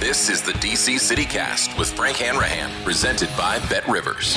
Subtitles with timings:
[0.00, 4.36] This is the DC City Cast with Frank Hanrahan, presented by Bet Rivers.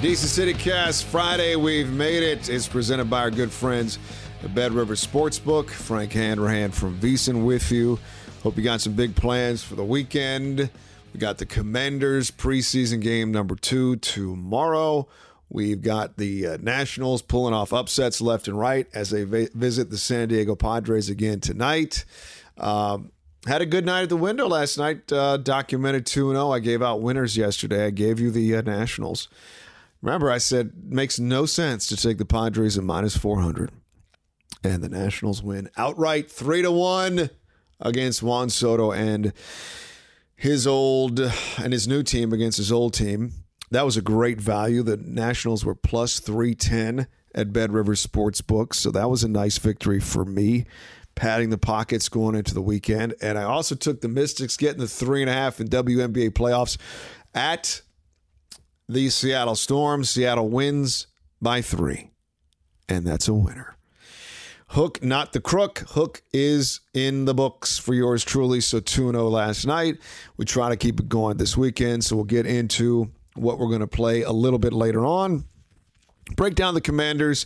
[0.00, 2.48] DC City Cast Friday, we've made it.
[2.48, 3.98] It's presented by our good friends
[4.42, 5.70] at Bet Rivers Sportsbook.
[5.70, 8.00] Frank Hanrahan from VSiN with you.
[8.42, 10.68] Hope you got some big plans for the weekend.
[11.12, 15.06] We got the Commanders preseason game number two tomorrow.
[15.48, 19.90] We've got the uh, Nationals pulling off upsets left and right as they va- visit
[19.90, 22.04] the San Diego Padres again tonight.
[22.58, 23.12] Um,
[23.46, 25.10] had a good night at the window last night.
[25.12, 26.50] Uh, documented 2 0.
[26.50, 27.86] I gave out winners yesterday.
[27.86, 29.28] I gave you the uh, Nationals.
[30.02, 33.70] Remember, I said makes no sense to take the Padres at minus 400.
[34.62, 37.30] And the Nationals win outright 3 to 1
[37.80, 39.32] against Juan Soto and
[40.36, 43.32] his old and his new team against his old team.
[43.70, 44.82] That was a great value.
[44.82, 48.74] The Nationals were plus 310 at Bet Rivers Sportsbook.
[48.74, 50.66] So that was a nice victory for me
[51.20, 53.14] padding the pockets going into the weekend.
[53.20, 56.78] And I also took the Mystics getting the three and a half in WNBA playoffs
[57.34, 57.82] at
[58.88, 60.02] the Seattle Storm.
[60.02, 61.08] Seattle wins
[61.42, 62.08] by three,
[62.88, 63.76] and that's a winner.
[64.68, 65.80] Hook, not the crook.
[65.90, 68.62] Hook is in the books for yours truly.
[68.62, 69.98] So 2 0 last night.
[70.38, 72.02] We try to keep it going this weekend.
[72.02, 75.44] So we'll get into what we're going to play a little bit later on.
[76.34, 77.44] Break down the Commanders,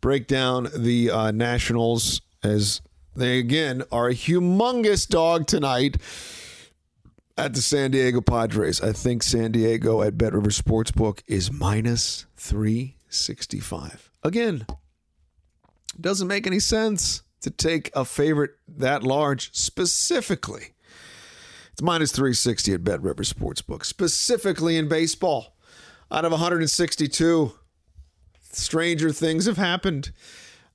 [0.00, 2.80] break down the uh, Nationals as
[3.14, 5.96] they again are a humongous dog tonight
[7.36, 8.80] at the San Diego Padres.
[8.80, 14.10] I think San Diego at Bet River Sportsbook is minus 365.
[14.22, 14.66] Again,
[15.98, 20.74] doesn't make any sense to take a favorite that large specifically.
[21.72, 25.56] It's minus 360 at Bet River Sportsbook, specifically in baseball.
[26.10, 27.52] Out of 162,
[28.52, 30.12] stranger things have happened.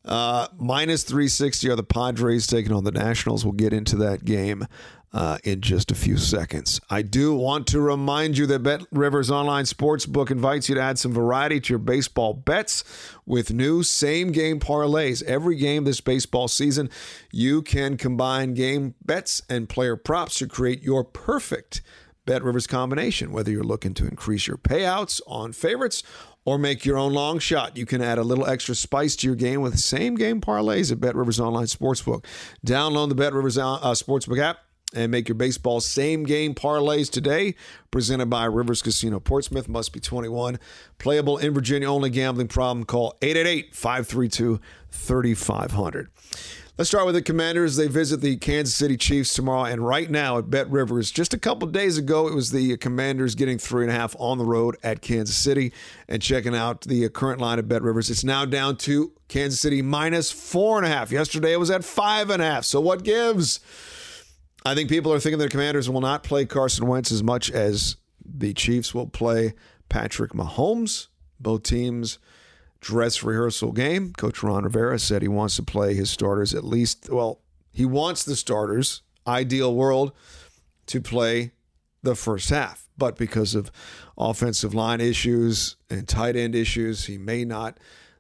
[0.06, 3.44] Uh, minus 360 are the Padres taking on the Nationals.
[3.44, 4.68] We'll get into that game
[5.16, 6.82] uh, in just a few seconds.
[6.90, 11.00] I do want to remind you that Bet Rivers Online Sportsbook invites you to add
[11.00, 12.84] some variety to your baseball bets
[13.26, 15.24] with new same game parlays.
[15.24, 16.90] Every game this baseball season,
[17.32, 21.82] you can combine game bets and player props to create your perfect
[22.26, 23.32] Bet Rivers combination.
[23.32, 26.04] Whether you're looking to increase your payouts on favorites
[26.46, 27.76] or make your own long shot.
[27.76, 31.00] You can add a little extra spice to your game with same game parlays at
[31.00, 32.24] Bet Rivers Online Sportsbook.
[32.66, 34.60] Download the Bet Rivers uh, Sportsbook app
[34.94, 37.56] and make your baseball same game parlays today.
[37.92, 39.68] Presented by Rivers Casino Portsmouth.
[39.68, 40.60] Must be 21.
[41.00, 42.10] Playable in Virginia only.
[42.10, 42.86] Gambling problem?
[42.86, 44.60] Call 888 532
[44.92, 46.10] 3500.
[46.78, 47.78] Let's start with the Commanders.
[47.78, 51.38] They visit the Kansas City Chiefs tomorrow, and right now at Bet Rivers, just a
[51.38, 54.76] couple days ago, it was the Commanders getting three and a half on the road
[54.84, 55.72] at Kansas City.
[56.10, 59.82] And checking out the current line at Bet Rivers, it's now down to Kansas City
[59.82, 61.14] minus four and a half.
[61.14, 62.66] Yesterday it was at five and a half.
[62.66, 63.62] So what gives?
[64.66, 67.96] I think people are thinking the Commanders will not play Carson Wentz as much as
[68.26, 69.54] the Chiefs will play
[69.88, 71.08] Patrick Mahomes.
[71.40, 72.20] Both teams
[72.86, 74.14] dress rehearsal game.
[74.14, 77.42] Coach Ron Rivera said he wants to play his starters at least, well,
[77.72, 80.12] he wants the starters, ideal world,
[80.86, 81.52] to play
[82.04, 82.88] the first half.
[82.96, 83.72] But because of
[84.20, 87.80] offensive line issues and tight end issues, he may not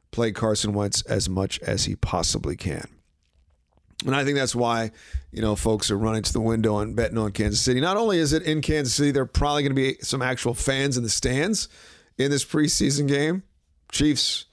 [0.09, 2.87] play Carson Wentz as much as he possibly can.
[4.03, 4.89] And I think that's why,
[5.31, 7.79] you know, folks are running to the window and betting on Kansas City.
[7.79, 10.55] Not only is it in Kansas City, there are probably going to be some actual
[10.55, 11.69] fans in the stands
[12.17, 13.43] in this preseason game.
[13.91, 14.45] Chiefs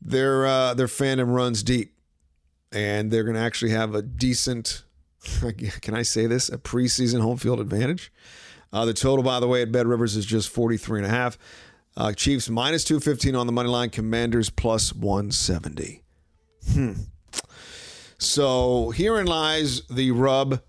[0.00, 1.94] their uh, their fandom runs deep,
[2.72, 4.84] and they're going to actually have a decent.
[5.80, 6.48] Can I say this?
[6.48, 8.12] A preseason home field advantage.
[8.72, 11.38] Uh, the total, by the way, at Bet Rivers is just 43 and a half.
[11.96, 13.90] Uh, Chiefs minus 215 on the money line.
[13.90, 16.02] Commanders plus 170.
[16.72, 16.92] Hmm.
[18.18, 20.60] So herein lies the rub.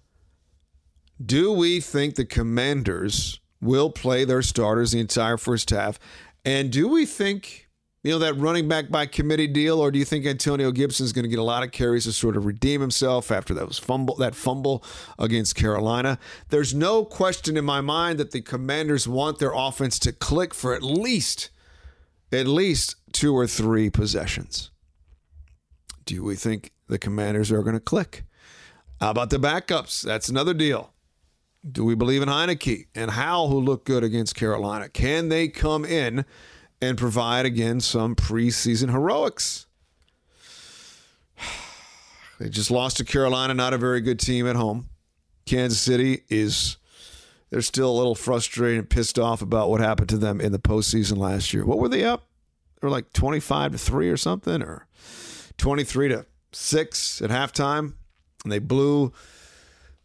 [1.23, 5.99] Do we think the Commanders will play their starters the entire first half?
[6.45, 7.66] And do we think
[8.07, 11.11] you know, that running back by committee deal, or do you think Antonio Gibson is
[11.11, 13.77] going to get a lot of carries to sort of redeem himself after that was
[13.77, 14.81] fumble that fumble
[15.19, 16.17] against Carolina?
[16.47, 20.73] There's no question in my mind that the Commanders want their offense to click for
[20.73, 21.49] at least
[22.31, 24.71] at least two or three possessions.
[26.05, 28.23] Do we think the Commanders are going to click?
[29.01, 30.01] How about the backups?
[30.01, 30.93] That's another deal.
[31.69, 34.87] Do we believe in Heinicke and Howell, who looked good against Carolina?
[34.87, 36.23] Can they come in?
[36.81, 39.65] And provide again some preseason heroics.
[42.39, 44.89] They just lost to Carolina, not a very good team at home.
[45.47, 46.77] Kansas City is
[47.49, 50.59] they're still a little frustrated and pissed off about what happened to them in the
[50.59, 51.65] postseason last year.
[51.65, 52.27] What were they up?
[52.79, 54.85] They were like 25 to 3 or something, or
[55.57, 57.93] 23 to 6 at halftime.
[58.43, 59.13] And they blew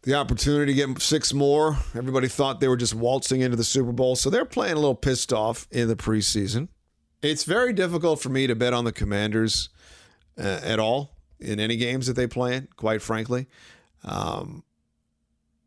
[0.03, 1.77] the opportunity to get six more.
[1.95, 4.15] Everybody thought they were just waltzing into the Super Bowl.
[4.15, 6.67] So they're playing a little pissed off in the preseason.
[7.21, 9.69] It's very difficult for me to bet on the Commanders
[10.37, 13.47] uh, at all in any games that they play in, quite frankly.
[14.03, 14.63] Um,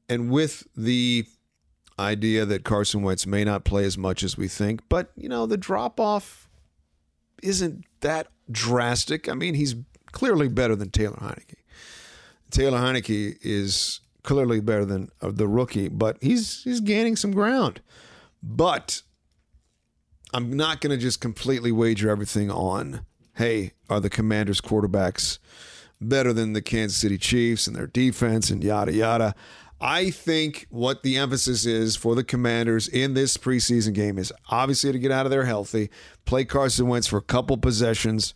[0.08, 1.26] and with the
[1.98, 5.46] idea that Carson Wentz may not play as much as we think, but, you know,
[5.46, 6.50] the drop off
[7.42, 9.30] isn't that drastic.
[9.30, 9.76] I mean, he's
[10.12, 11.54] clearly better than Taylor Heinicke.
[12.50, 17.80] Taylor Heinicke is clearly better than the rookie, but he's he's gaining some ground.
[18.42, 19.00] But
[20.34, 23.06] I'm not going to just completely wager everything on,
[23.36, 25.38] hey, are the Commanders quarterbacks
[25.98, 29.34] better than the Kansas City Chiefs and their defense and yada yada.
[29.80, 34.92] I think what the emphasis is for the Commanders in this preseason game is obviously
[34.92, 35.90] to get out of there healthy,
[36.24, 38.34] play Carson Wentz for a couple possessions,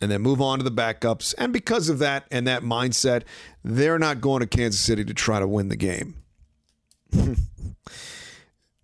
[0.00, 1.34] and then move on to the backups.
[1.36, 3.22] And because of that and that mindset,
[3.62, 6.14] they're not going to Kansas City to try to win the game.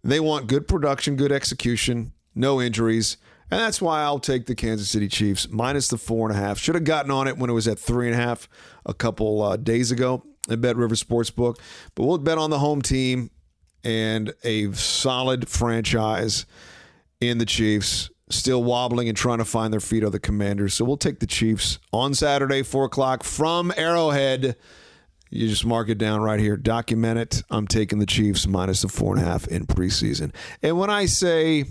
[0.04, 3.16] they want good production, good execution, no injuries.
[3.50, 6.58] And that's why I'll take the Kansas City Chiefs minus the four and a half.
[6.58, 8.48] Should have gotten on it when it was at three and a half
[8.84, 11.58] a couple uh, days ago at Bet River Sportsbook.
[11.94, 13.30] But we'll bet on the home team
[13.84, 16.44] and a solid franchise
[17.20, 20.74] in the Chiefs still wobbling and trying to find their feet are the Commanders.
[20.74, 24.56] So we'll take the Chiefs on Saturday, 4 o'clock from Arrowhead.
[25.30, 27.42] You just mark it down right here, document it.
[27.50, 30.32] I'm taking the Chiefs minus the four and a half in preseason.
[30.62, 31.64] And when I say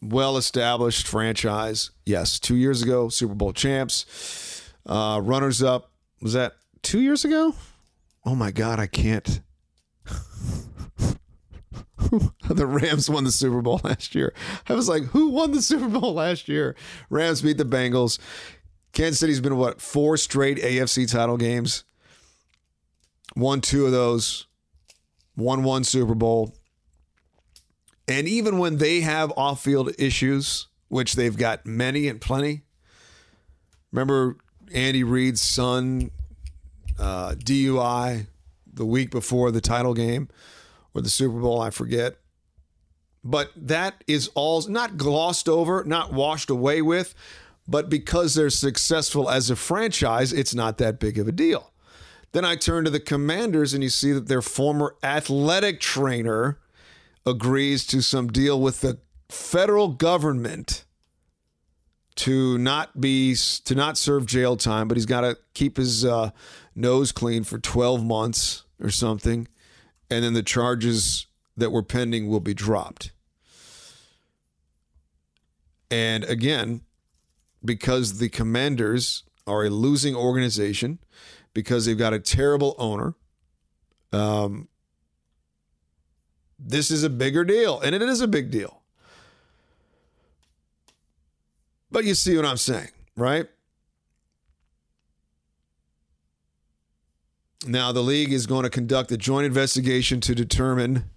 [0.00, 5.90] well established franchise, yes, two years ago, Super Bowl champs, uh, runners up.
[6.20, 7.54] Was that two years ago?
[8.24, 9.40] Oh my God, I can't.
[12.48, 14.34] the Rams won the Super Bowl last year.
[14.68, 16.76] I was like, who won the Super Bowl last year?
[17.10, 18.18] Rams beat the Bengals.
[18.92, 21.84] Kansas City's been what four straight AFC title games.
[23.34, 24.46] Won two of those.
[25.36, 26.54] Won one Super Bowl.
[28.08, 32.62] And even when they have off-field issues, which they've got many and plenty.
[33.92, 34.36] Remember
[34.72, 36.10] Andy Reid's son
[36.98, 38.26] uh, DUI
[38.72, 40.28] the week before the title game
[40.96, 42.16] or the Super Bowl, I forget.
[43.22, 47.14] But that is all not glossed over, not washed away with,
[47.68, 51.72] but because they're successful as a franchise, it's not that big of a deal.
[52.32, 56.58] Then I turn to the Commanders and you see that their former athletic trainer
[57.24, 58.98] agrees to some deal with the
[59.28, 60.84] federal government
[62.16, 63.34] to not be
[63.64, 66.30] to not serve jail time, but he's got to keep his uh,
[66.74, 69.48] nose clean for 12 months or something,
[70.10, 73.12] and then the charges that were pending will be dropped.
[75.90, 76.82] And again,
[77.64, 80.98] because the Commanders are a losing organization,
[81.54, 83.14] because they've got a terrible owner,
[84.12, 84.68] um,
[86.58, 88.82] this is a bigger deal, and it is a big deal.
[91.90, 93.48] But you see what I'm saying, right?
[97.64, 101.10] Now, the league is going to conduct a joint investigation to determine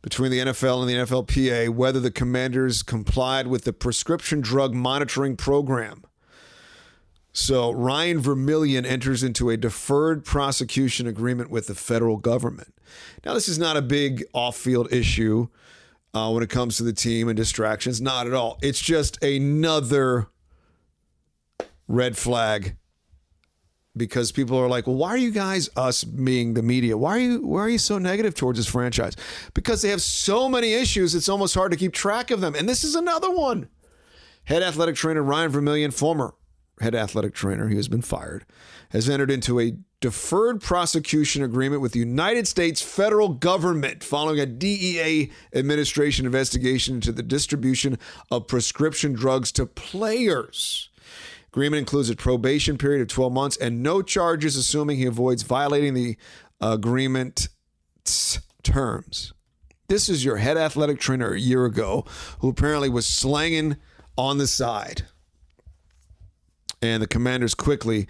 [0.00, 5.36] between the NFL and the NFLPA whether the commanders complied with the prescription drug monitoring
[5.36, 6.04] program.
[7.32, 12.72] So, Ryan Vermillion enters into a deferred prosecution agreement with the federal government.
[13.24, 15.48] Now, this is not a big off field issue
[16.14, 18.00] uh, when it comes to the team and distractions.
[18.00, 18.58] Not at all.
[18.62, 20.28] It's just another
[21.86, 22.76] red flag
[23.96, 27.20] because people are like, well, why are you guys, us being the media, why are
[27.20, 29.16] you why are you so negative towards this franchise?
[29.54, 32.54] Because they have so many issues, it's almost hard to keep track of them.
[32.54, 33.68] And this is another one.
[34.44, 36.34] Head athletic trainer Ryan Vermillion, former
[36.80, 38.44] head athletic trainer, he has been fired,
[38.90, 44.46] has entered into a deferred prosecution agreement with the United States federal government following a
[44.46, 47.98] DEA administration investigation into the distribution
[48.30, 50.90] of prescription drugs to players.
[51.56, 55.94] Agreement includes a probation period of 12 months and no charges, assuming he avoids violating
[55.94, 56.18] the
[56.60, 57.48] agreement's
[58.62, 59.32] terms.
[59.88, 62.04] This is your head athletic trainer a year ago
[62.40, 63.78] who apparently was slanging
[64.18, 65.04] on the side.
[66.82, 68.06] And the commanders quickly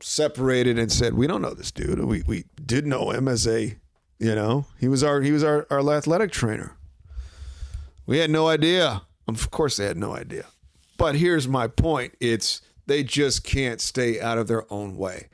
[0.00, 2.02] separated and said, "We don't know this dude.
[2.02, 3.76] We we did know him as a,
[4.18, 6.74] you know, he was our he was our, our athletic trainer.
[8.06, 9.02] We had no idea.
[9.28, 10.46] Of course, they had no idea.
[11.04, 15.28] But here's my point: it's they just can't stay out of their own way.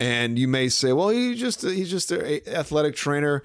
[0.00, 3.44] And you may say, "Well, he just he's just an athletic trainer,"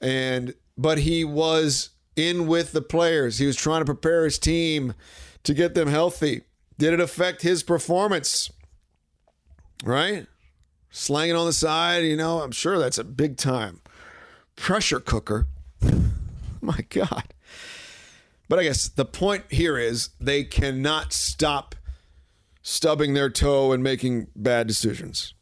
[0.00, 3.38] and but he was in with the players.
[3.38, 4.94] He was trying to prepare his team
[5.42, 6.42] to get them healthy.
[6.78, 8.52] Did it affect his performance?
[9.82, 10.28] Right?
[10.92, 13.80] Slanging on the side, you know, I'm sure that's a big time
[14.54, 15.48] pressure cooker.
[16.60, 17.34] My God.
[18.48, 21.74] But I guess the point here is they cannot stop
[22.62, 25.34] stubbing their toe and making bad decisions.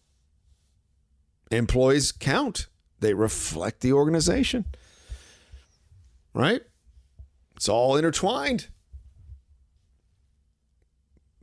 [1.51, 2.67] Employees count,
[3.01, 4.65] they reflect the organization.
[6.35, 6.63] Right?
[7.55, 8.69] It's all intertwined.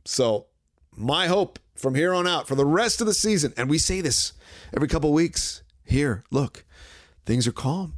[0.04, 0.46] So,
[0.92, 4.00] my hope from here on out for the rest of the season, and we say
[4.00, 4.32] this
[4.74, 6.64] every couple weeks here, look,
[7.24, 7.94] things are calm.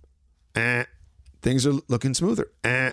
[0.54, 0.84] Eh,
[1.42, 2.50] things are looking smoother.
[2.64, 2.92] Eh,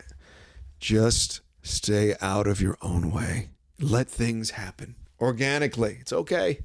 [0.83, 3.47] just stay out of your own way.
[3.79, 5.97] Let things happen organically.
[6.01, 6.59] It's okay.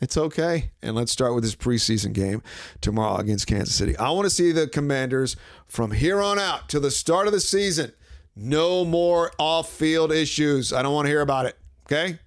[0.00, 0.70] It's okay.
[0.80, 2.42] And let's start with this preseason game
[2.80, 3.98] tomorrow against Kansas City.
[3.98, 5.36] I want to see the Commanders
[5.66, 7.92] from here on out to the start of the season.
[8.34, 10.72] No more off field issues.
[10.72, 11.58] I don't want to hear about it.
[11.86, 12.18] Okay?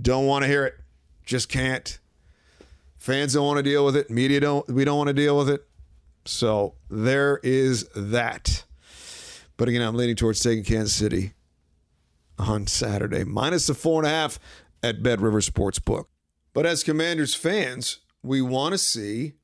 [0.00, 0.74] Don't want to hear it.
[1.24, 1.98] Just can't.
[2.98, 4.10] Fans don't want to deal with it.
[4.10, 4.68] Media don't.
[4.68, 5.66] We don't want to deal with it.
[6.26, 8.64] So there is that.
[9.58, 11.34] But again, I'm leaning towards taking Kansas City
[12.38, 14.38] on Saturday, minus the four and a half
[14.82, 16.06] at Bet River Sportsbook.
[16.54, 19.34] But as Commanders fans, we want to see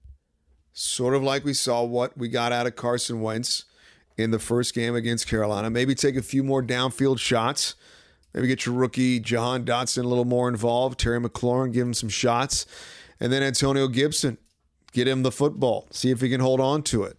[0.72, 3.64] sort of like we saw what we got out of Carson Wentz
[4.16, 5.68] in the first game against Carolina.
[5.68, 7.74] Maybe take a few more downfield shots
[8.34, 10.98] Maybe get your rookie Jahan Dotson a little more involved.
[10.98, 12.66] Terry McLaurin, give him some shots.
[13.20, 14.38] And then Antonio Gibson,
[14.92, 15.86] get him the football.
[15.92, 17.16] See if he can hold on to it.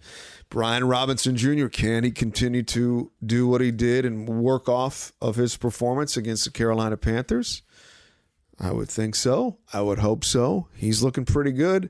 [0.50, 5.36] Brian Robinson Jr., can he continue to do what he did and work off of
[5.36, 7.62] his performance against the Carolina Panthers?
[8.60, 9.58] I would think so.
[9.74, 10.68] I would hope so.
[10.76, 11.90] He's looking pretty good.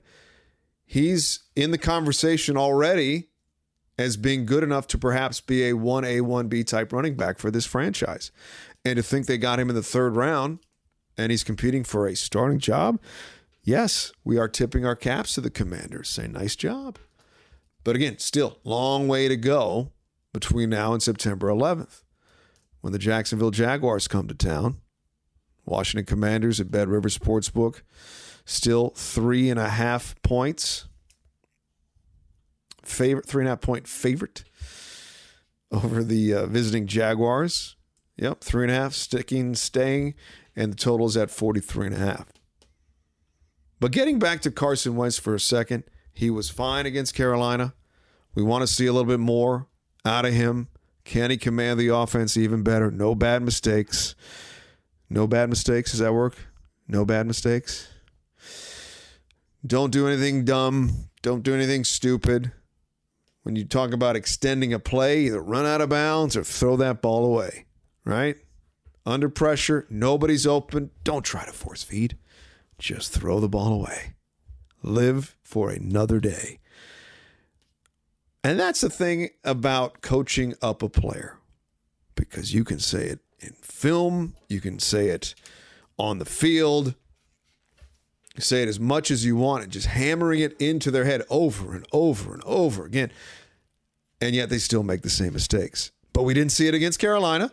[0.85, 3.29] He's in the conversation already
[3.97, 7.65] as being good enough to perhaps be a 1A, 1B type running back for this
[7.65, 8.31] franchise.
[8.83, 10.59] And to think they got him in the third round
[11.17, 12.99] and he's competing for a starting job,
[13.63, 16.99] yes, we are tipping our caps to the commanders, Say, nice job.
[17.85, 19.91] But again, still, long way to go
[20.33, 22.01] between now and September 11th
[22.81, 24.81] when the Jacksonville Jaguars come to town.
[25.65, 27.81] Washington Commanders at Bet River Sportsbook,
[28.43, 30.87] still three and a half points.
[32.83, 34.43] Favorite, three and a half point favorite
[35.71, 37.75] over the uh, visiting Jaguars.
[38.17, 40.15] Yep, three and a half, sticking, staying,
[40.55, 42.31] and the total is at 43 and a half.
[43.79, 45.83] But getting back to Carson Wentz for a second,
[46.15, 47.73] he was fine against Carolina.
[48.33, 49.67] We want to see a little bit more
[50.05, 50.69] out of him.
[51.03, 52.89] Can he command the offense even better?
[52.89, 54.15] No bad mistakes.
[55.09, 55.91] No bad mistakes.
[55.91, 56.35] Does that work?
[56.87, 57.89] No bad mistakes.
[59.65, 61.09] Don't do anything dumb.
[61.21, 62.51] Don't do anything stupid.
[63.43, 67.01] When you talk about extending a play, either run out of bounds or throw that
[67.01, 67.65] ball away,
[68.03, 68.37] right?
[69.05, 70.91] Under pressure, nobody's open.
[71.03, 72.17] Don't try to force feed.
[72.79, 74.14] Just throw the ball away.
[74.85, 76.59] Live for another day.
[78.43, 81.39] And that's the thing about coaching up a player
[82.13, 85.33] because you can say it in film, you can say it
[85.97, 86.93] on the field,
[88.37, 91.73] say it as much as you want, and just hammering it into their head over
[91.73, 93.11] and over and over again.
[94.21, 95.91] And yet they still make the same mistakes.
[96.13, 97.51] But we didn't see it against Carolina.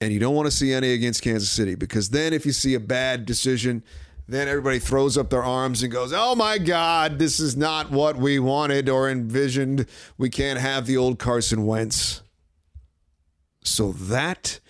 [0.00, 2.74] And you don't want to see any against Kansas City because then if you see
[2.74, 3.82] a bad decision,
[4.30, 8.16] then everybody throws up their arms and goes, Oh my God, this is not what
[8.16, 9.86] we wanted or envisioned.
[10.16, 12.22] We can't have the old Carson Wentz.
[13.62, 14.60] So that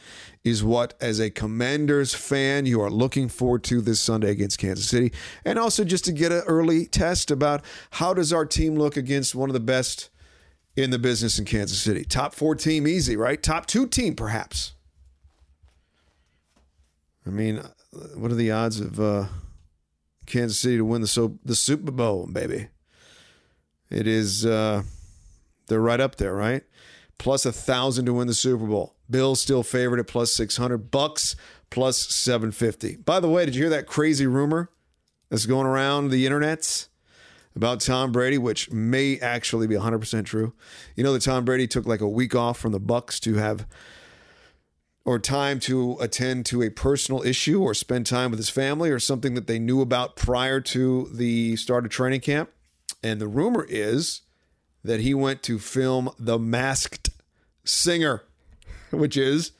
[0.43, 4.89] is what, as a Commanders fan, you are looking forward to this Sunday against Kansas
[4.89, 5.13] City.
[5.45, 7.63] And also just to get an early test about
[7.93, 10.09] how does our team look against one of the best
[10.77, 12.05] in the business in Kansas City.
[12.05, 13.43] Top four team, easy, right?
[13.43, 14.73] Top two team, perhaps.
[17.27, 17.63] I mean,
[18.15, 19.27] what are the odds of uh,
[20.31, 22.69] Kansas City to win the so the Super Bowl, baby?
[23.91, 24.83] It is uh,
[25.69, 26.63] they're right up there, right?
[27.19, 28.95] Plus a thousand to win the Super Bowl.
[29.11, 30.91] Bills still favored at plus six hundred.
[30.91, 31.37] Bucks
[31.71, 32.97] plus seven fifty.
[32.97, 34.71] By the way, did you hear that crazy rumor
[35.29, 36.89] that's going around the internets?
[37.57, 40.53] about Tom Brady, which may actually be 100% true.
[40.97, 43.67] You know that Tom Brady took like a week off from the Bucks to have
[45.05, 48.99] or time to attend to a personal issue or spend time with his family or
[48.99, 52.51] something that they knew about prior to the start of training camp.
[53.03, 54.23] And the rumor is
[54.85, 57.11] that he went to film The Masked
[57.65, 58.25] Singer,
[58.91, 59.53] which is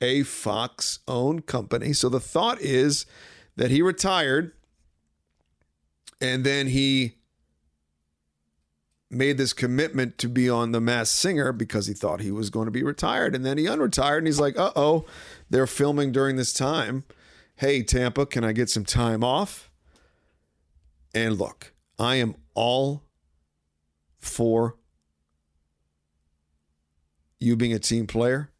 [0.00, 1.92] a Fox owned company.
[1.92, 3.06] So the thought is
[3.56, 4.52] that he retired
[6.20, 7.16] and then he
[9.10, 12.66] made this commitment to be on the Masked Singer because he thought he was going
[12.66, 13.34] to be retired.
[13.34, 15.04] And then he unretired and he's like, uh oh,
[15.48, 17.04] they're filming during this time.
[17.56, 19.70] Hey, Tampa, can I get some time off?
[21.12, 23.02] And look, I am all
[24.20, 24.76] for
[27.40, 28.50] you being a team player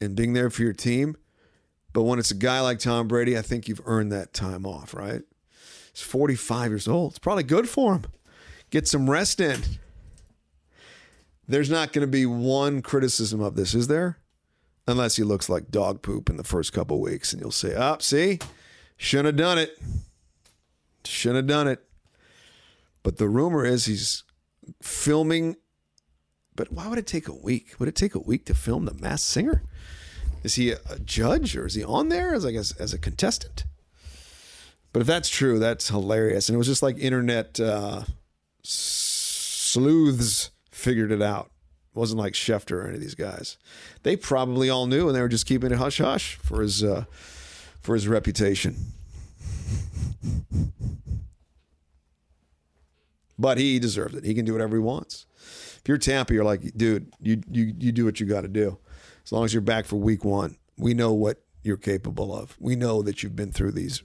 [0.00, 1.16] and being there for your team.
[1.92, 4.94] But when it's a guy like Tom Brady, I think you've earned that time off,
[4.94, 5.22] right?
[5.92, 7.12] He's 45 years old.
[7.12, 8.04] It's probably good for him.
[8.70, 9.62] Get some rest in.
[11.48, 14.18] There's not going to be one criticism of this, is there?
[14.88, 17.98] Unless he looks like dog poop in the first couple weeks, and you'll say, "Up,
[17.98, 18.38] oh, see,
[18.96, 19.76] shouldn't have done it.
[21.04, 21.84] Shouldn't have done it."
[23.02, 24.22] But the rumor is he's
[24.82, 25.56] filming.
[26.54, 27.74] But why would it take a week?
[27.78, 29.62] Would it take a week to film the Masked Singer?
[30.42, 33.64] Is he a judge or is he on there as like as, as a contestant?
[34.92, 36.48] But if that's true, that's hilarious.
[36.48, 38.04] And it was just like internet uh,
[38.62, 41.50] sleuths figured it out.
[41.94, 43.56] It wasn't like Schefter or any of these guys.
[44.02, 47.04] They probably all knew, and they were just keeping it hush hush for his uh,
[47.80, 48.76] for his reputation.
[53.38, 54.24] but he deserves it.
[54.24, 55.26] He can do whatever he wants.
[55.36, 58.78] If you're Tampa, you're like, dude, you you you do what you got to do.
[59.24, 62.56] As long as you're back for week one, we know what you're capable of.
[62.60, 64.02] We know that you've been through these.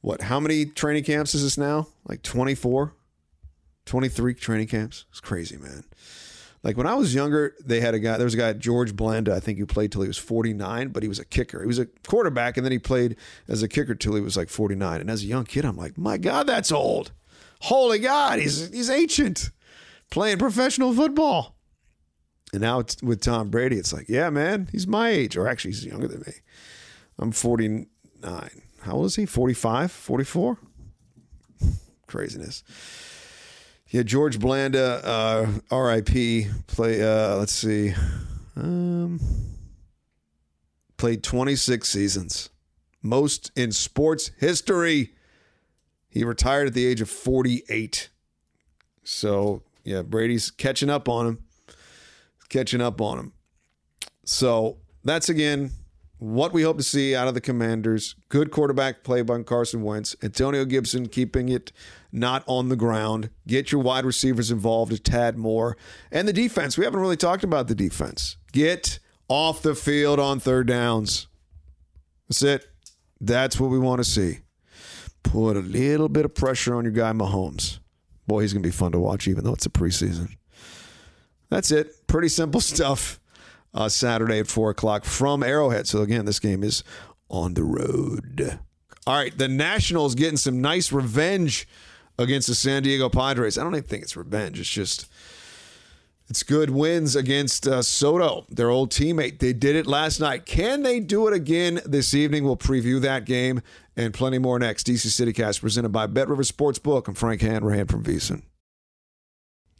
[0.00, 0.22] What?
[0.22, 1.88] How many training camps is this now?
[2.06, 2.94] Like 24.
[3.86, 5.04] 23 training camps.
[5.10, 5.84] It's crazy, man.
[6.62, 9.34] Like when I was younger, they had a guy, there was a guy, George Blanda,
[9.34, 11.60] I think, who played till he was 49, but he was a kicker.
[11.60, 13.16] He was a quarterback, and then he played
[13.48, 15.00] as a kicker till he was like 49.
[15.00, 17.10] And as a young kid, I'm like, my God, that's old.
[17.62, 19.50] Holy God, he's, he's ancient
[20.10, 21.56] playing professional football.
[22.52, 25.86] And now with Tom Brady, it's like, yeah, man, he's my age, or actually, he's
[25.86, 26.34] younger than me.
[27.18, 27.88] I'm 49.
[28.82, 29.26] How old is he?
[29.26, 30.58] 45, 44?
[32.06, 32.62] Craziness.
[33.92, 36.46] Yeah, George Blanda, uh, R.I.P.
[36.66, 37.02] Play.
[37.02, 37.92] Uh, let's see,
[38.56, 39.20] um,
[40.96, 42.48] played 26 seasons,
[43.02, 45.12] most in sports history.
[46.08, 48.08] He retired at the age of 48.
[49.04, 51.44] So yeah, Brady's catching up on him.
[52.48, 53.32] Catching up on him.
[54.24, 55.70] So that's again
[56.22, 58.14] what we hope to see out of the Commanders.
[58.28, 60.14] Good quarterback play by Carson Wentz.
[60.22, 61.72] Antonio Gibson keeping it
[62.12, 63.30] not on the ground.
[63.48, 65.76] Get your wide receivers involved a tad more.
[66.12, 66.78] And the defense.
[66.78, 68.36] We haven't really talked about the defense.
[68.52, 71.26] Get off the field on third downs.
[72.28, 72.66] That's it.
[73.20, 74.38] That's what we want to see.
[75.24, 77.80] Put a little bit of pressure on your guy, Mahomes.
[78.28, 80.36] Boy, he's going to be fun to watch, even though it's a preseason.
[81.48, 82.06] That's it.
[82.06, 83.18] Pretty simple stuff
[83.74, 85.86] uh, Saturday at 4 o'clock from Arrowhead.
[85.86, 86.84] So, again, this game is
[87.28, 88.58] on the road.
[89.06, 91.66] All right, the Nationals getting some nice revenge
[92.18, 93.58] against the San Diego Padres.
[93.58, 94.60] I don't even think it's revenge.
[94.60, 95.08] It's just
[96.28, 99.38] it's good wins against uh, Soto, their old teammate.
[99.38, 100.46] They did it last night.
[100.46, 102.44] Can they do it again this evening?
[102.44, 103.60] We'll preview that game
[103.96, 104.86] and plenty more next.
[104.86, 107.08] DC CityCast presented by Bet River Sportsbook.
[107.08, 108.42] I'm Frank Hanrahan from VSiN.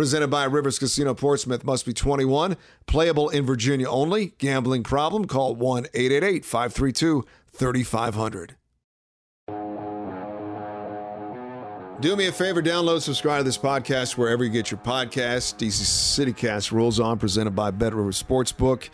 [0.00, 1.62] Presented by Rivers Casino Portsmouth.
[1.62, 2.56] Must be 21.
[2.86, 4.32] Playable in Virginia only.
[4.38, 5.26] Gambling problem?
[5.26, 8.56] Call 1 888 532 3500.
[12.00, 15.54] Do me a favor, download, subscribe to this podcast wherever you get your podcasts.
[15.54, 18.88] DC CityCast rolls on, presented by Bet River Sportsbook.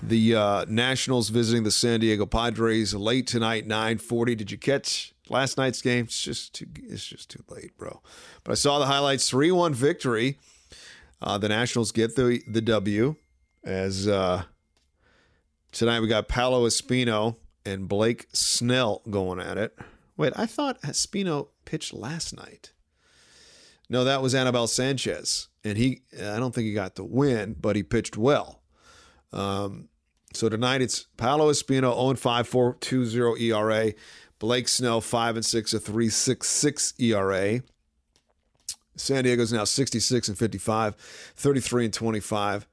[0.00, 4.36] The uh, Nationals visiting the San Diego Padres late tonight, 9:40.
[4.36, 6.04] Did you catch last night's game?
[6.04, 6.66] It's just too.
[6.84, 8.00] It's just too late, bro.
[8.44, 9.28] But I saw the highlights.
[9.28, 10.38] Three-one victory.
[11.22, 13.14] Uh, the Nationals get the the W.
[13.64, 14.42] As uh,
[15.70, 19.78] tonight we got Paolo Espino and Blake Snell going at it.
[20.16, 22.72] Wait, I thought Espino pitched last night.
[23.88, 26.02] No, that was Anibal Sanchez, and he.
[26.12, 28.62] I don't think he got the win, but he pitched well.
[29.32, 29.88] Um,
[30.34, 33.92] so tonight it's Paolo Espino 0 5 4 2 0 ERA.
[34.40, 37.62] Blake Snell 5 and 6 a 3 6 6 ERA.
[38.96, 40.94] San Diego's now 66 and 55,
[41.36, 42.66] 33 and 25.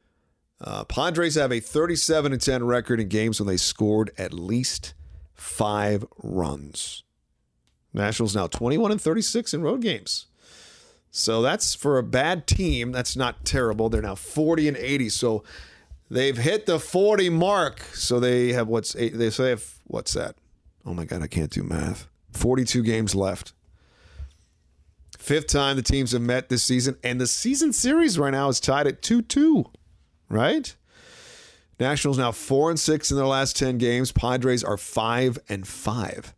[0.61, 4.93] Uh, Padres have a 37 and 10 record in games when they scored at least
[5.33, 7.03] five runs.
[7.93, 10.27] Nationals now 21 and 36 in road games.
[11.11, 12.91] So that's for a bad team.
[12.91, 13.89] That's not terrible.
[13.89, 15.09] They're now 40 and 80.
[15.09, 15.43] So
[16.09, 17.81] they've hit the 40 mark.
[17.93, 20.35] So they have what's eight, they say have what's that?
[20.85, 22.07] Oh my god, I can't do math.
[22.33, 23.53] 42 games left.
[25.19, 28.61] Fifth time the teams have met this season, and the season series right now is
[28.61, 29.65] tied at 2 2,
[30.29, 30.73] right?
[31.77, 34.13] Nationals now 4 and 6 in their last 10 games.
[34.13, 36.33] Padres are 5 and 5.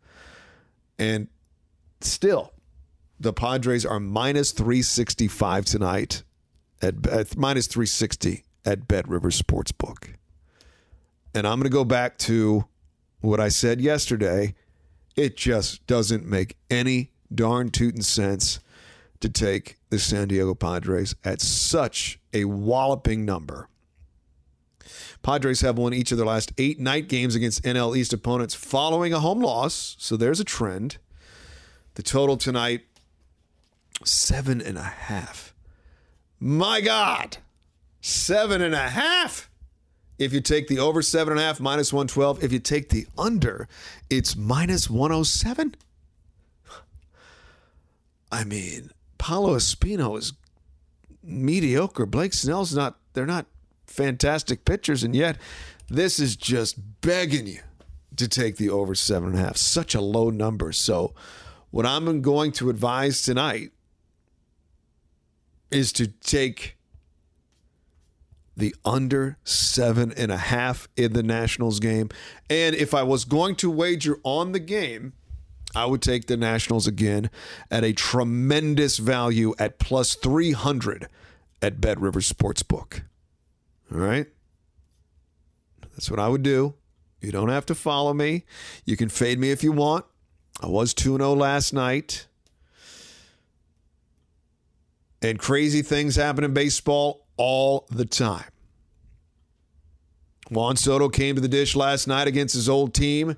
[0.98, 1.28] And
[2.00, 2.52] still,
[3.20, 6.24] the Padres are minus 365 tonight
[6.82, 10.14] at, at minus 360 at Bet River Sportsbook.
[11.34, 12.66] And I'm going to go back to
[13.20, 14.54] what I said yesterday.
[15.14, 18.58] It just doesn't make any darn tootin' sense
[19.22, 23.68] to take the San Diego Padres at such a walloping number.
[25.22, 29.12] Padres have won each of their last eight night games against NL East opponents following
[29.12, 29.96] a home loss.
[29.98, 30.98] So there's a trend.
[31.94, 32.82] The total tonight,
[34.04, 35.54] seven and a half.
[36.40, 37.36] My God,
[38.00, 39.48] seven and a half.
[40.18, 42.42] If you take the over seven and a half, minus 112.
[42.42, 43.68] If you take the under,
[44.10, 45.74] it's minus 107.
[48.30, 48.90] I mean,
[49.22, 50.32] Paolo Espino is
[51.22, 52.06] mediocre.
[52.06, 53.46] Blake Snell's not, they're not
[53.86, 55.38] fantastic pitchers, and yet
[55.88, 57.60] this is just begging you
[58.16, 59.56] to take the over seven and a half.
[59.56, 60.72] Such a low number.
[60.72, 61.14] So,
[61.70, 63.70] what I'm going to advise tonight
[65.70, 66.76] is to take
[68.56, 72.08] the under seven and a half in the Nationals game.
[72.50, 75.12] And if I was going to wager on the game,
[75.74, 77.30] I would take the Nationals again
[77.70, 81.08] at a tremendous value at plus 300
[81.62, 83.02] at Bet River Sportsbook.
[83.92, 84.26] All right?
[85.92, 86.74] That's what I would do.
[87.20, 88.44] You don't have to follow me.
[88.84, 90.04] You can fade me if you want.
[90.60, 92.26] I was 2 0 last night.
[95.22, 98.44] And crazy things happen in baseball all the time.
[100.50, 103.36] Juan Soto came to the dish last night against his old team.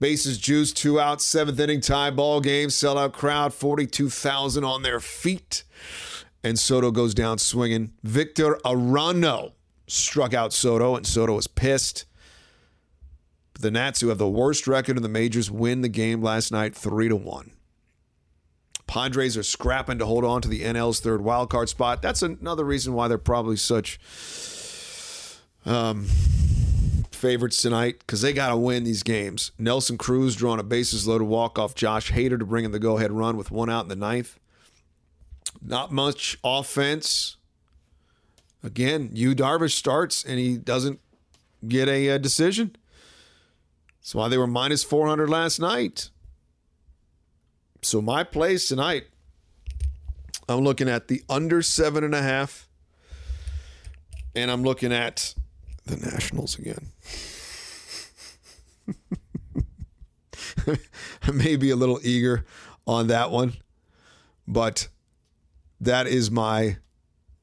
[0.00, 5.64] Bases juiced, two out, seventh inning tie ball game, sellout crowd, 42,000 on their feet.
[6.44, 7.92] And Soto goes down swinging.
[8.04, 9.52] Victor Arano
[9.88, 12.04] struck out Soto, and Soto was pissed.
[13.54, 16.52] But The Nats, who have the worst record in the majors, win the game last
[16.52, 17.52] night 3 to 1.
[18.86, 22.00] Padres are scrapping to hold on to the NL's third wild card spot.
[22.00, 23.98] That's another reason why they're probably such
[25.66, 26.06] um,
[27.18, 29.52] favorites tonight because they got to win these games.
[29.58, 32.96] Nelson Cruz drawing a bases loaded walk off Josh Hader to bring in the go
[32.96, 34.38] ahead run with one out in the ninth.
[35.60, 37.36] Not much offense.
[38.62, 41.00] Again, Yu Darvish starts and he doesn't
[41.66, 42.76] get a, a decision.
[44.00, 46.10] That's why they were minus 400 last night.
[47.82, 49.04] So my plays tonight,
[50.48, 52.68] I'm looking at the under seven and a half,
[54.34, 55.34] and I'm looking at
[55.88, 56.92] the Nationals again.
[61.22, 62.44] I may be a little eager
[62.86, 63.54] on that one,
[64.46, 64.88] but
[65.80, 66.78] that is my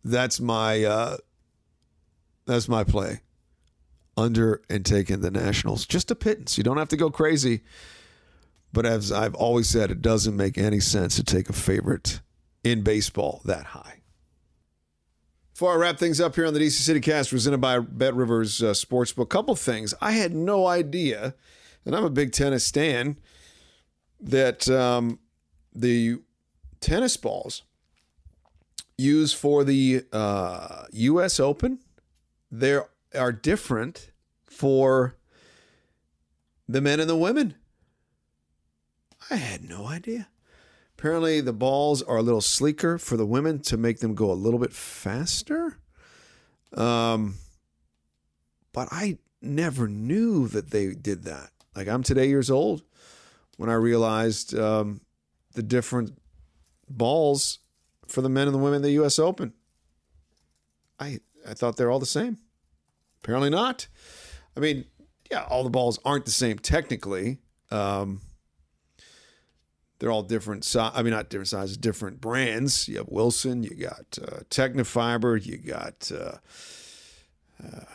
[0.03, 1.17] that's my uh
[2.45, 3.21] that's my play.
[4.17, 5.85] Under and taking the Nationals.
[5.85, 6.57] Just a pittance.
[6.57, 7.63] You don't have to go crazy.
[8.71, 12.21] But as I've always said, it doesn't make any sense to take a favorite
[12.63, 13.94] in baseball that high.
[15.55, 18.61] Before I wrap things up here on the DC City Cast, presented by Bet Rivers
[18.61, 19.93] uh, Sportsbook, a couple things.
[20.01, 21.33] I had no idea,
[21.85, 23.17] and I'm a big tennis stan,
[24.19, 25.19] that um,
[25.73, 26.17] the
[26.81, 27.61] tennis balls
[28.97, 31.39] used for the uh, U.S.
[31.39, 31.79] Open
[32.51, 34.11] there are different
[34.45, 35.15] for
[36.67, 37.55] the men and the women.
[39.29, 40.27] I had no idea.
[41.05, 44.33] Apparently, the balls are a little sleeker for the women to make them go a
[44.33, 45.77] little bit faster.
[46.73, 47.35] Um,
[48.73, 51.51] but I never knew that they did that.
[51.75, 52.81] Like I'm today years old
[53.57, 54.99] when I realized um,
[55.53, 56.17] the different
[56.89, 57.59] balls
[58.07, 59.19] for the men and the women in the U.S.
[59.19, 59.53] Open.
[60.99, 62.39] I I thought they're all the same.
[63.23, 63.87] Apparently not.
[64.57, 64.85] I mean,
[65.29, 67.41] yeah, all the balls aren't the same technically.
[67.69, 68.21] Um,
[69.99, 70.65] they're all different.
[70.65, 72.87] Si- I mean, not different sizes, different brands.
[72.87, 76.11] You have Wilson, you got uh, Tecnifibre, you got.
[76.11, 76.37] Uh,
[77.63, 77.85] uh,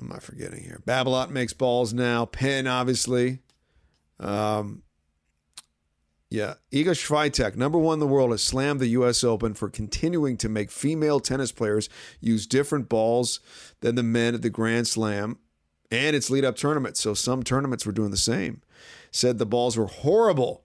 [0.00, 0.80] am I forgetting here?
[0.86, 2.24] Babolat makes balls now.
[2.24, 3.40] Penn, obviously.
[4.18, 4.82] Um,
[6.30, 9.24] yeah, Iga Swiatek, number one in the world, has slammed the U.S.
[9.24, 11.88] Open for continuing to make female tennis players
[12.20, 13.40] use different balls
[13.80, 15.38] than the men at the Grand Slam
[15.90, 17.00] and its lead-up tournaments.
[17.00, 18.62] So some tournaments were doing the same.
[19.10, 20.62] Said the balls were horrible.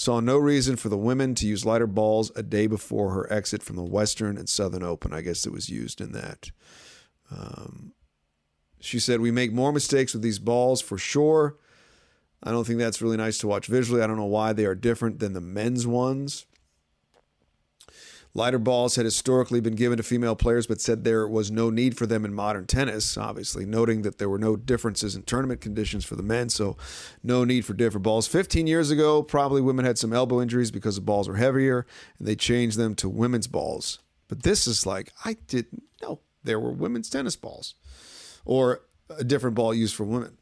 [0.00, 3.62] Saw no reason for the women to use lighter balls a day before her exit
[3.62, 5.12] from the Western and Southern Open.
[5.12, 6.50] I guess it was used in that.
[7.30, 7.92] Um,
[8.80, 11.58] she said, We make more mistakes with these balls for sure.
[12.42, 14.00] I don't think that's really nice to watch visually.
[14.00, 16.46] I don't know why they are different than the men's ones.
[18.32, 21.96] Lighter balls had historically been given to female players, but said there was no need
[21.96, 26.04] for them in modern tennis, obviously, noting that there were no differences in tournament conditions
[26.04, 26.76] for the men, so
[27.24, 28.28] no need for different balls.
[28.28, 31.86] 15 years ago, probably women had some elbow injuries because the balls were heavier,
[32.18, 33.98] and they changed them to women's balls.
[34.28, 37.74] But this is like, I didn't know there were women's tennis balls
[38.44, 38.82] or
[39.18, 40.36] a different ball used for women.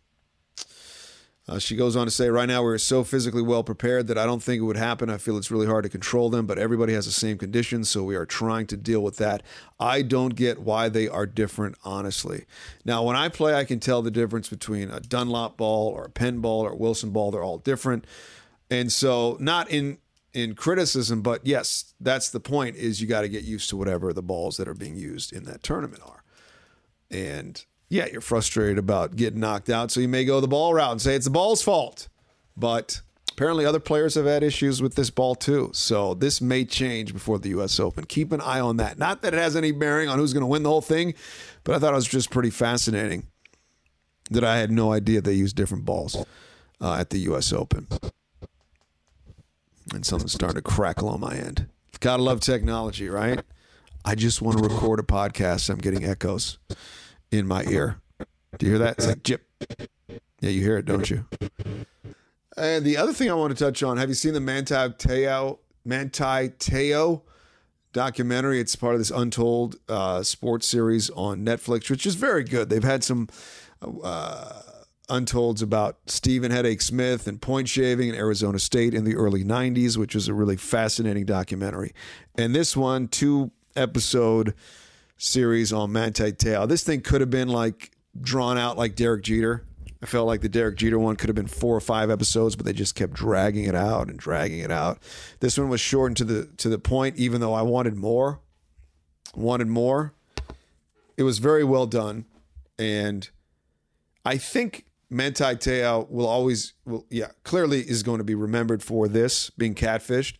[1.48, 4.26] Uh, she goes on to say, right now we're so physically well prepared that I
[4.26, 5.08] don't think it would happen.
[5.08, 8.04] I feel it's really hard to control them, but everybody has the same conditions, so
[8.04, 9.42] we are trying to deal with that.
[9.80, 12.44] I don't get why they are different, honestly.
[12.84, 16.10] Now, when I play, I can tell the difference between a Dunlop ball or a
[16.10, 17.30] Penn ball or a Wilson ball.
[17.30, 18.06] They're all different.
[18.70, 19.98] And so, not in
[20.34, 24.12] in criticism, but yes, that's the point is you got to get used to whatever
[24.12, 26.22] the balls that are being used in that tournament are.
[27.10, 30.92] And yeah, you're frustrated about getting knocked out, so you may go the ball route
[30.92, 32.08] and say it's the ball's fault.
[32.56, 33.00] But
[33.32, 35.70] apparently, other players have had issues with this ball too.
[35.72, 37.80] So this may change before the U.S.
[37.80, 38.04] Open.
[38.04, 38.98] Keep an eye on that.
[38.98, 41.14] Not that it has any bearing on who's going to win the whole thing,
[41.64, 43.26] but I thought it was just pretty fascinating
[44.30, 46.16] that I had no idea they use different balls
[46.80, 47.52] uh, at the U.S.
[47.52, 47.88] Open.
[49.94, 51.68] And something's starting to crackle on my end.
[52.00, 53.40] Gotta love technology, right?
[54.04, 55.70] I just want to record a podcast.
[55.70, 56.58] I'm getting echoes
[57.30, 58.00] in my ear.
[58.58, 58.98] Do you hear that?
[58.98, 59.42] It's like jip.
[60.40, 61.26] Yeah, you hear it, don't you?
[62.56, 65.58] And the other thing I want to touch on, have you seen the Manti Te'o
[65.84, 67.22] Manti Te'o
[67.92, 68.60] documentary?
[68.60, 72.68] It's part of this Untold uh, sports series on Netflix, which is very good.
[72.68, 73.28] They've had some
[73.82, 74.62] uh,
[75.08, 79.96] Untolds about Stevin Hedake Smith and point shaving in Arizona State in the early 90s,
[79.96, 81.92] which was a really fascinating documentary.
[82.36, 84.54] And this one, two episode
[85.18, 86.66] series on Manti Te'o.
[86.66, 89.64] This thing could have been like drawn out like Derek Jeter.
[90.02, 92.64] I felt like the Derek Jeter one could have been four or five episodes, but
[92.64, 94.98] they just kept dragging it out and dragging it out.
[95.40, 98.40] This one was shortened to the to the point, even though I wanted more.
[99.34, 100.14] Wanted more.
[101.16, 102.26] It was very well done,
[102.78, 103.28] and
[104.24, 109.08] I think Manti Te'o will always, will yeah, clearly is going to be remembered for
[109.08, 110.36] this being catfished.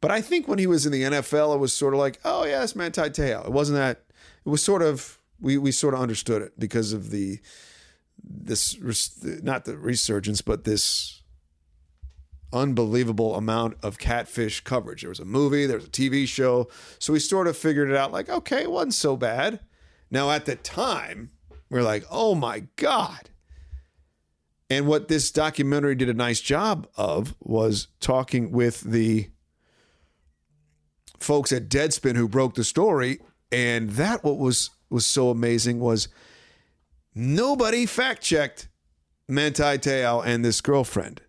[0.00, 2.44] But I think when he was in the NFL, it was sort of like, oh
[2.44, 3.44] yeah, it's Manti Te'o.
[3.44, 4.02] It wasn't that.
[4.48, 7.38] It was sort of we we sort of understood it because of the
[8.24, 8.78] this
[9.42, 11.20] not the resurgence, but this
[12.50, 15.02] unbelievable amount of catfish coverage.
[15.02, 17.96] There was a movie, there was a TV show, so we sort of figured it
[17.96, 18.10] out.
[18.10, 19.60] Like, okay, it wasn't so bad.
[20.10, 23.28] Now at the time, we we're like, oh my god
[24.70, 29.28] And what this documentary did a nice job of was talking with the
[31.18, 33.20] folks at Deadspin who broke the story.
[33.50, 36.08] And that what was was so amazing was
[37.14, 38.68] nobody fact checked
[39.28, 41.20] Manti Te'o and this girlfriend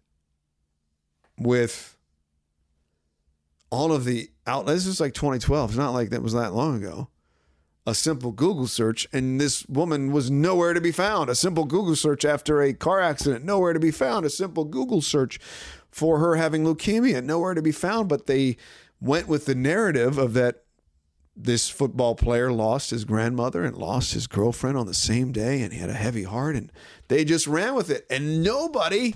[1.38, 1.98] with
[3.70, 4.82] all of the outlets.
[4.82, 5.72] This was like 2012.
[5.72, 7.10] It's not like that was that long ago.
[7.88, 11.30] A simple Google search, and this woman was nowhere to be found.
[11.30, 14.26] A simple Google search after a car accident, nowhere to be found.
[14.26, 15.40] A simple Google search
[15.90, 18.08] for her having leukemia, nowhere to be found.
[18.08, 18.58] But they
[19.02, 20.64] went with the narrative of that
[21.42, 25.72] this football player lost his grandmother and lost his girlfriend on the same day, and
[25.72, 26.72] he had a heavy heart, and
[27.08, 28.06] they just ran with it.
[28.10, 29.16] And nobody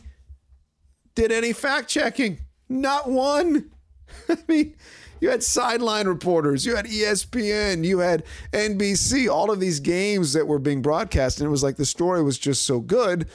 [1.15, 2.39] did any fact checking.
[2.69, 3.71] Not one.
[4.29, 4.75] I mean,
[5.19, 10.47] you had sideline reporters, you had ESPN, you had NBC, all of these games that
[10.47, 11.39] were being broadcast.
[11.39, 13.27] And it was like the story was just so good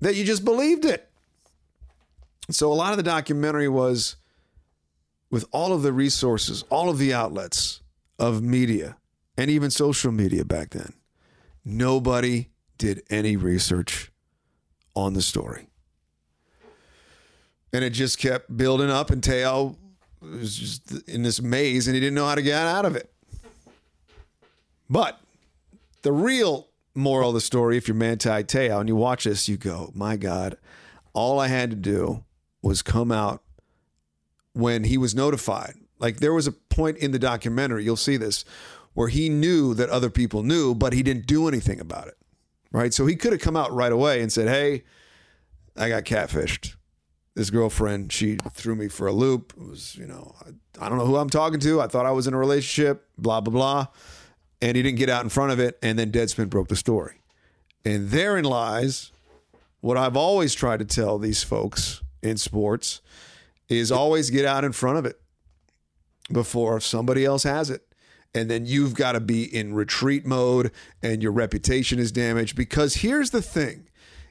[0.00, 1.08] that you just believed it.
[2.50, 4.16] So a lot of the documentary was
[5.32, 7.80] with all of the resources, all of the outlets
[8.20, 8.96] of media,
[9.36, 10.92] and even social media back then.
[11.64, 14.12] Nobody did any research
[14.94, 15.66] on the story
[17.72, 19.10] and it just kept building up.
[19.10, 19.76] And Te'o
[20.20, 23.12] was just in this maze, and he didn't know how to get out of it.
[24.90, 25.18] But
[26.02, 29.56] the real moral of the story, if you're Manti Te'o and you watch this, you
[29.56, 30.58] go, "My God,
[31.14, 32.24] all I had to do
[32.60, 33.42] was come out
[34.52, 38.44] when he was notified." Like there was a point in the documentary, you'll see this,
[38.94, 42.16] where he knew that other people knew, but he didn't do anything about it.
[42.72, 42.92] Right?
[42.92, 44.84] So he could have come out right away and said, "Hey,
[45.76, 46.74] I got catfished."
[47.34, 49.54] this girlfriend, she threw me for a loop.
[49.56, 51.80] It was, you know, I, I, don't know who I'm talking to.
[51.80, 53.86] I thought I was in a relationship, blah, blah, blah.
[54.60, 55.78] And he didn't get out in front of it.
[55.82, 57.20] And then Deadspin broke the story.
[57.84, 59.12] And therein lies
[59.80, 63.00] what I've always tried to tell these folks in sports
[63.78, 65.20] is always get out in front of it
[66.30, 67.82] before somebody else has it.
[68.34, 72.56] And then you've got to be in retreat mode and your reputation is damaged.
[72.56, 73.88] Because here's the thing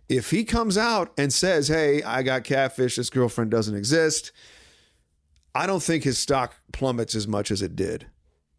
[0.09, 2.95] if he comes out and says, "Hey, I got catfish.
[2.95, 4.31] This girlfriend doesn't exist,"
[5.53, 8.07] I don't think his stock plummets as much as it did.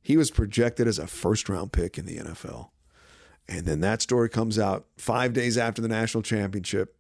[0.01, 2.71] He was projected as a first round pick in the NFL.
[3.49, 6.97] And then that story comes out five days after the national championship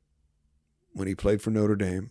[0.92, 2.11] when he played for Notre Dame.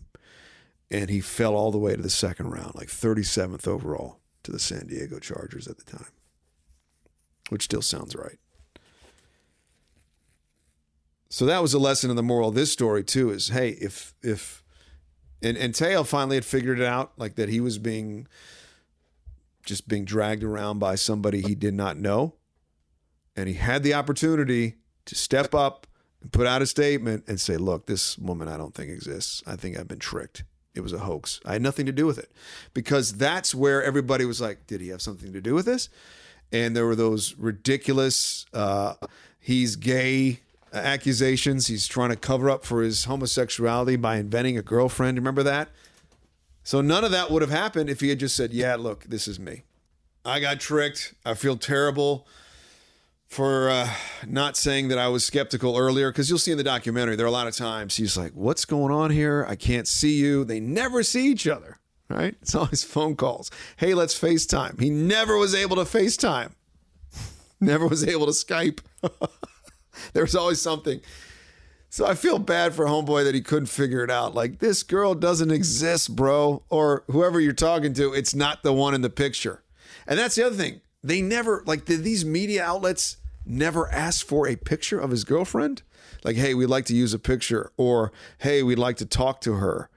[0.92, 4.58] And he fell all the way to the second round, like 37th overall to the
[4.58, 6.12] San Diego Chargers at the time,
[7.48, 8.38] which still sounds right.
[11.30, 13.30] So that was a lesson in the moral of this story too.
[13.30, 14.62] Is hey, if if
[15.42, 18.28] and and Te'o finally had figured it out, like that he was being
[19.64, 22.34] just being dragged around by somebody he did not know,
[23.34, 24.74] and he had the opportunity
[25.06, 25.86] to step up
[26.20, 29.42] and put out a statement and say, "Look, this woman I don't think exists.
[29.46, 30.44] I think I've been tricked.
[30.74, 31.40] It was a hoax.
[31.44, 32.30] I had nothing to do with it,"
[32.74, 35.88] because that's where everybody was like, "Did he have something to do with this?"
[36.50, 38.46] And there were those ridiculous.
[38.52, 38.94] Uh,
[39.38, 40.40] he's gay
[40.72, 41.66] accusations.
[41.66, 45.18] He's trying to cover up for his homosexuality by inventing a girlfriend.
[45.18, 45.68] Remember that?
[46.64, 49.26] So none of that would have happened if he had just said, "Yeah, look, this
[49.28, 49.64] is me.
[50.24, 51.14] I got tricked.
[51.24, 52.26] I feel terrible."
[53.32, 53.88] For uh,
[54.26, 57.30] not saying that I was skeptical earlier because you'll see in the documentary there are
[57.30, 59.46] a lot of times he's like, "What's going on here?
[59.48, 61.78] I can't see you." They never see each other,
[62.10, 62.36] right?
[62.42, 63.50] It's always phone calls.
[63.78, 64.78] Hey, let's FaceTime.
[64.78, 66.52] He never was able to FaceTime.
[67.60, 68.80] Never was able to Skype.
[70.14, 71.00] There's always something.
[71.88, 74.34] So I feel bad for homeboy that he couldn't figure it out.
[74.34, 78.94] Like this girl doesn't exist, bro, or whoever you're talking to, it's not the one
[78.94, 79.62] in the picture.
[80.08, 80.80] And that's the other thing.
[81.04, 85.82] They never like did these media outlets never asked for a picture of his girlfriend?
[86.24, 89.54] Like, hey, we'd like to use a picture, or hey, we'd like to talk to
[89.54, 89.88] her,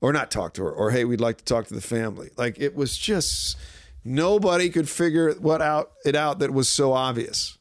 [0.00, 2.30] or not talk to her, or hey, we'd like to talk to the family.
[2.36, 3.56] Like it was just
[4.04, 7.58] nobody could figure what out it out that was so obvious.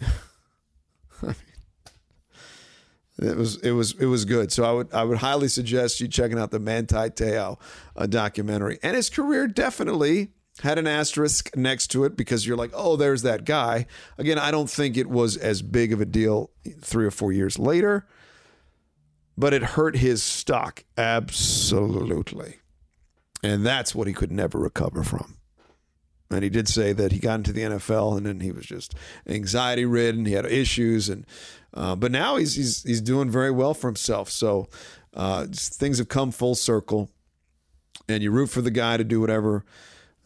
[3.18, 4.50] It was it was it was good.
[4.52, 7.58] So I would I would highly suggest you checking out the Manti Te'o
[7.94, 8.78] uh, documentary.
[8.82, 13.22] And his career definitely had an asterisk next to it because you're like, oh, there's
[13.22, 13.86] that guy.
[14.18, 17.58] Again, I don't think it was as big of a deal three or four years
[17.58, 18.06] later,
[19.36, 22.58] but it hurt his stock absolutely,
[23.42, 25.38] and that's what he could never recover from.
[26.30, 28.94] And he did say that he got into the NFL and then he was just
[29.26, 30.24] anxiety ridden.
[30.24, 31.26] He had issues, and
[31.74, 34.30] uh, but now he's he's he's doing very well for himself.
[34.30, 34.68] So
[35.14, 37.10] uh, things have come full circle,
[38.08, 39.64] and you root for the guy to do whatever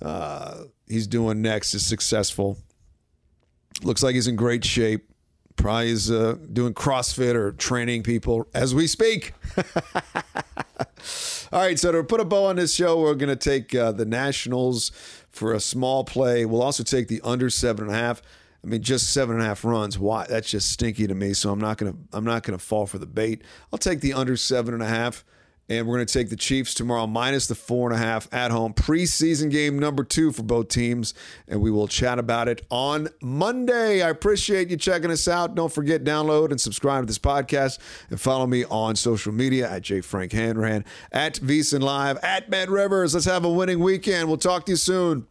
[0.03, 2.59] uh, he's doing next is successful.
[3.83, 5.11] Looks like he's in great shape.
[5.57, 9.33] Probably is uh, doing CrossFit or training people as we speak.
[11.53, 13.93] All right, so to put a bow on this show, we're going to take uh,
[13.93, 14.91] the Nationals
[15.31, 16.45] for a small play.
[16.45, 18.21] We'll also take the under seven and a half.
[18.63, 19.99] I mean, just seven and a half runs.
[19.99, 20.27] Why?
[20.29, 21.35] That's just stinky to me.
[21.35, 23.43] So I'm not gonna I'm not gonna fall for the bait.
[23.73, 25.25] I'll take the under seven and a half.
[25.69, 28.51] And we're going to take the Chiefs tomorrow minus the four and a half at
[28.51, 28.73] home.
[28.73, 31.13] Preseason game number two for both teams.
[31.49, 34.03] And we will chat about it on Monday.
[34.03, 35.55] I appreciate you checking us out.
[35.55, 37.79] Don't forget, download and subscribe to this podcast
[38.11, 40.01] and follow me on social media at J.
[40.01, 43.15] Frank Hanrahan, at VSiN Live, at Bet Rivers.
[43.15, 44.29] Let's have a winning weekend.
[44.29, 45.27] We'll talk to you soon.